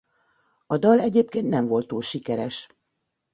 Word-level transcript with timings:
A 0.67 0.77
dal 0.77 0.99
egyébként 0.99 1.49
nem 1.49 1.65
volt 1.65 1.87
túl 1.87 2.01
sikeres. 2.01 2.67